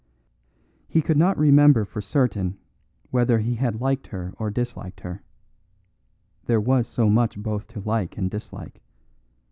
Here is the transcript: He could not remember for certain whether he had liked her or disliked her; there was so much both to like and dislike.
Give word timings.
He 0.87 1.03
could 1.03 1.17
not 1.17 1.37
remember 1.37 1.85
for 1.85 2.01
certain 2.01 2.57
whether 3.11 3.37
he 3.37 3.53
had 3.53 3.81
liked 3.81 4.07
her 4.07 4.33
or 4.39 4.49
disliked 4.49 5.01
her; 5.01 5.21
there 6.45 6.59
was 6.59 6.87
so 6.87 7.07
much 7.07 7.37
both 7.37 7.67
to 7.67 7.81
like 7.81 8.17
and 8.17 8.27
dislike. 8.27 8.81